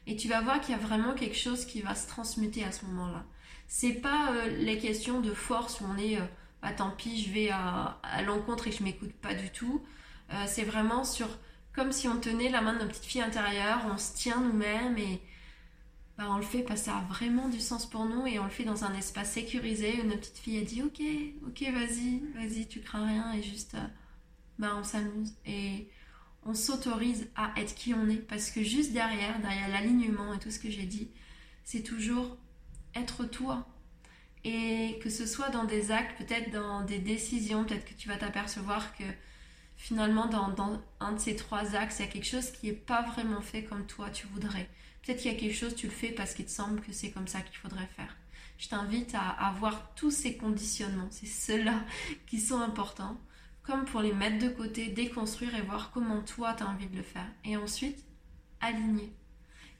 Et 0.05 0.15
tu 0.15 0.29
vas 0.29 0.39
voir 0.39 0.61
qu'il 0.61 0.71
y 0.73 0.77
a 0.77 0.81
vraiment 0.81 1.13
quelque 1.13 1.35
chose 1.35 1.65
qui 1.65 1.81
va 1.81 1.93
se 1.93 2.07
transmuter 2.07 2.63
à 2.63 2.71
ce 2.71 2.85
moment-là. 2.85 3.25
C'est 3.67 3.95
pas 3.95 4.31
euh, 4.31 4.47
les 4.59 4.77
questions 4.77 5.19
de 5.19 5.33
force 5.33 5.81
où 5.81 5.85
on 5.93 5.97
est, 5.97 6.17
euh, 6.17 6.25
bah, 6.61 6.71
tant 6.71 6.89
pis, 6.91 7.21
je 7.21 7.33
vais 7.33 7.49
à, 7.49 7.99
l'encontre 8.25 8.67
et 8.67 8.71
je 8.71 8.81
m'écoute 8.81 9.11
pas 9.11 9.33
du 9.33 9.49
tout. 9.49 9.83
Euh, 10.31 10.45
c'est 10.47 10.63
vraiment 10.63 11.03
sur, 11.03 11.27
comme 11.73 11.91
si 11.91 12.07
on 12.07 12.17
tenait 12.17 12.49
la 12.49 12.61
main 12.61 12.73
de 12.73 12.79
notre 12.79 12.91
petite 12.91 13.05
fille 13.05 13.21
intérieure, 13.21 13.81
on 13.91 13.97
se 13.97 14.15
tient 14.15 14.39
nous-mêmes 14.39 14.97
et 14.97 15.21
bah, 16.17 16.27
on 16.29 16.37
le 16.37 16.43
fait 16.43 16.61
parce 16.63 16.79
que 16.79 16.85
ça 16.85 16.97
a 16.97 17.01
vraiment 17.01 17.49
du 17.49 17.59
sens 17.59 17.85
pour 17.85 18.05
nous 18.05 18.25
et 18.25 18.39
on 18.39 18.45
le 18.45 18.49
fait 18.49 18.63
dans 18.63 18.85
un 18.85 18.93
espace 18.93 19.33
sécurisé 19.33 19.99
où 20.01 20.05
notre 20.05 20.21
petite 20.21 20.37
fille 20.37 20.59
a 20.59 20.63
dit 20.63 20.81
ok, 20.81 21.01
ok, 21.45 21.73
vas-y, 21.73 22.23
vas-y, 22.35 22.67
tu 22.69 22.79
crains 22.79 23.05
rien 23.05 23.33
et 23.33 23.43
juste, 23.43 23.75
bah, 24.57 24.77
on 24.79 24.83
s'amuse. 24.85 25.33
Et 25.45 25.89
on 26.47 26.53
s'autorise 26.53 27.27
à 27.35 27.51
être 27.57 27.75
qui 27.75 27.93
on 27.93 28.09
est. 28.09 28.15
Parce 28.15 28.49
que 28.49 28.63
juste 28.63 28.93
derrière, 28.93 29.39
derrière 29.39 29.67
l'alignement 29.67 30.33
et 30.33 30.39
tout 30.39 30.49
ce 30.49 30.59
que 30.59 30.71
j'ai 30.71 30.85
dit, 30.85 31.09
c'est 31.63 31.83
toujours 31.83 32.37
être 32.95 33.25
toi. 33.25 33.67
Et 34.43 34.97
que 35.03 35.09
ce 35.09 35.25
soit 35.25 35.49
dans 35.49 35.65
des 35.65 35.91
actes, 35.91 36.17
peut-être 36.17 36.51
dans 36.51 36.81
des 36.83 36.99
décisions, 36.99 37.65
peut-être 37.65 37.85
que 37.85 37.93
tu 37.93 38.07
vas 38.07 38.15
t'apercevoir 38.15 38.95
que 38.95 39.03
finalement 39.75 40.27
dans, 40.27 40.81
un 41.01 41.11
de 41.11 41.19
ces 41.19 41.35
trois 41.35 41.75
axes, 41.75 41.97
il 41.99 42.05
y 42.05 42.07
a 42.07 42.11
quelque 42.11 42.25
chose 42.25 42.51
qui 42.51 42.67
n'est 42.67 42.73
pas 42.73 43.01
vraiment 43.01 43.41
fait 43.41 43.63
comme 43.63 43.85
toi 43.85 44.09
tu 44.09 44.25
voudrais. 44.27 44.69
Peut-être 45.03 45.21
qu'il 45.21 45.31
y 45.31 45.35
a 45.35 45.37
quelque 45.37 45.55
chose, 45.55 45.75
tu 45.75 45.87
le 45.87 45.93
fais 45.93 46.11
parce 46.11 46.33
qu'il 46.33 46.45
te 46.45 46.51
semble 46.51 46.81
que 46.81 46.93
c'est 46.93 47.11
comme 47.11 47.27
ça 47.27 47.41
qu'il 47.41 47.57
faudrait 47.57 47.89
faire. 47.95 48.15
Je 48.57 48.69
t'invite 48.69 49.13
à 49.13 49.29
avoir 49.29 49.93
tous 49.95 50.11
ces 50.11 50.37
conditionnements, 50.37 51.09
c'est 51.11 51.27
ceux-là 51.27 51.83
qui 52.27 52.39
sont 52.39 52.59
importants 52.59 53.19
comme 53.67 53.83
pour 53.83 54.01
les 54.01 54.13
mettre 54.13 54.39
de 54.39 54.49
côté, 54.49 54.87
déconstruire 54.87 55.53
et 55.53 55.61
voir 55.61 55.91
comment 55.91 56.21
toi 56.21 56.53
tu 56.53 56.63
as 56.63 56.67
envie 56.67 56.87
de 56.87 56.95
le 56.95 57.03
faire. 57.03 57.27
Et 57.43 57.57
ensuite, 57.57 57.99
aligner. 58.61 59.13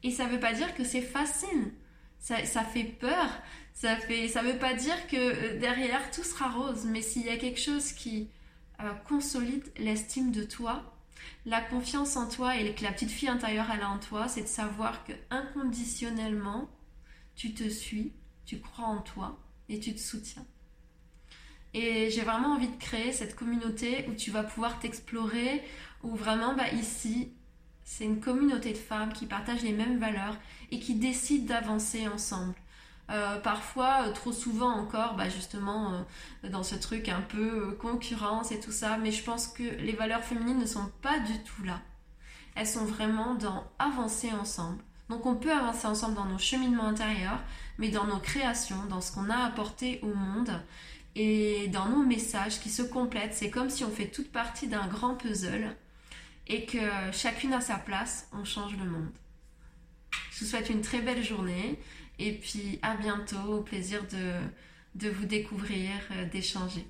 Et 0.03 0.11
ça 0.11 0.27
veut 0.27 0.39
pas 0.39 0.53
dire 0.53 0.75
que 0.75 0.83
c'est 0.83 1.01
facile. 1.01 1.71
Ça, 2.19 2.43
fait 2.65 2.83
peur. 2.83 3.29
Ça 3.73 3.95
fait, 3.95 4.27
ça 4.27 4.41
veut 4.41 4.57
pas 4.57 4.73
dire 4.73 5.07
que 5.07 5.15
euh, 5.15 5.59
derrière 5.59 6.11
tout 6.11 6.23
sera 6.23 6.49
rose. 6.49 6.85
Mais 6.85 7.01
s'il 7.01 7.25
y 7.25 7.29
a 7.29 7.37
quelque 7.37 7.59
chose 7.59 7.93
qui 7.93 8.29
euh, 8.81 8.93
consolide 9.07 9.71
l'estime 9.77 10.31
de 10.31 10.43
toi, 10.43 10.93
la 11.45 11.61
confiance 11.61 12.17
en 12.17 12.27
toi 12.27 12.57
et 12.57 12.75
que 12.75 12.83
la 12.83 12.91
petite 12.91 13.11
fille 13.11 13.29
intérieure 13.29 13.67
elle 13.73 13.81
a 13.81 13.89
en 13.89 13.99
toi, 13.99 14.27
c'est 14.27 14.41
de 14.41 14.47
savoir 14.47 15.05
que 15.05 15.13
inconditionnellement, 15.29 16.69
tu 17.35 17.53
te 17.53 17.69
suis, 17.69 18.11
tu 18.45 18.59
crois 18.59 18.87
en 18.87 19.01
toi 19.01 19.39
et 19.69 19.79
tu 19.79 19.93
te 19.93 19.99
soutiens. 19.99 20.45
Et 21.79 22.09
j'ai 22.09 22.21
vraiment 22.21 22.53
envie 22.53 22.69
de 22.69 22.79
créer 22.79 23.11
cette 23.11 23.35
communauté 23.35 24.03
où 24.09 24.15
tu 24.15 24.31
vas 24.31 24.41
pouvoir 24.41 24.79
t'explorer, 24.79 25.61
où 26.01 26.15
vraiment, 26.15 26.55
bah, 26.55 26.69
ici, 26.73 27.31
c'est 27.83 28.03
une 28.03 28.19
communauté 28.19 28.71
de 28.71 28.77
femmes 28.77 29.13
qui 29.13 29.27
partagent 29.27 29.61
les 29.61 29.73
mêmes 29.73 29.99
valeurs 29.99 30.35
et 30.71 30.79
qui 30.79 30.95
décident 30.95 31.45
d'avancer 31.45 32.07
ensemble. 32.07 32.55
Euh, 33.11 33.39
parfois, 33.41 34.07
euh, 34.07 34.11
trop 34.11 34.31
souvent 34.31 34.71
encore, 34.71 35.15
bah 35.17 35.29
justement, 35.29 35.93
euh, 35.93 36.49
dans 36.49 36.63
ce 36.63 36.73
truc 36.73 37.09
un 37.09 37.21
peu 37.21 37.77
concurrence 37.79 38.51
et 38.51 38.59
tout 38.59 38.71
ça, 38.71 38.97
mais 38.97 39.11
je 39.11 39.23
pense 39.23 39.47
que 39.47 39.63
les 39.63 39.93
valeurs 39.93 40.23
féminines 40.23 40.59
ne 40.59 40.65
sont 40.65 40.91
pas 41.03 41.19
du 41.19 41.43
tout 41.43 41.63
là. 41.63 41.79
Elles 42.55 42.67
sont 42.67 42.85
vraiment 42.85 43.35
dans 43.35 43.65
avancer 43.77 44.31
ensemble. 44.31 44.83
Donc 45.09 45.27
on 45.27 45.35
peut 45.35 45.53
avancer 45.53 45.85
ensemble 45.85 46.15
dans 46.15 46.25
nos 46.25 46.39
cheminements 46.39 46.87
intérieurs, 46.87 47.39
mais 47.77 47.89
dans 47.89 48.05
nos 48.05 48.17
créations, 48.17 48.83
dans 48.89 48.99
ce 48.99 49.13
qu'on 49.13 49.29
a 49.29 49.45
apporté 49.45 50.01
au 50.01 50.13
monde 50.13 50.51
et 51.17 51.67
dans 51.69 51.89
nos 51.89 52.03
messages 52.03 52.59
qui 52.59 52.69
se 52.69 52.83
complètent. 52.83 53.33
C'est 53.33 53.49
comme 53.49 53.71
si 53.71 53.83
on 53.83 53.89
fait 53.89 54.07
toute 54.07 54.31
partie 54.31 54.67
d'un 54.67 54.87
grand 54.87 55.15
puzzle 55.15 55.75
et 56.47 56.65
que 56.65 56.77
chacune 57.11 57.53
à 57.53 57.59
sa 57.59 57.75
place, 57.75 58.29
on 58.31 58.45
change 58.45 58.77
le 58.77 58.85
monde. 58.85 59.09
Je 60.31 60.41
vous 60.41 60.51
souhaite 60.51 60.69
une 60.69 60.81
très 60.81 61.01
belle 61.01 61.23
journée 61.23 61.79
et 62.19 62.33
puis 62.33 62.77
à 62.83 62.95
bientôt, 62.95 63.57
au 63.57 63.61
plaisir 63.61 64.05
de, 64.07 64.33
de 64.95 65.09
vous 65.09 65.25
découvrir, 65.25 65.91
euh, 66.11 66.25
d'échanger. 66.29 66.85